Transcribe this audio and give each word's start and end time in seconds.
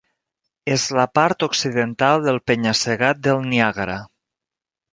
És 0.75 0.85
la 0.99 1.05
part 1.17 1.45
occidental 1.49 2.25
del 2.29 2.41
penya-segat 2.53 3.23
del 3.29 3.45
Niagara. 3.53 4.03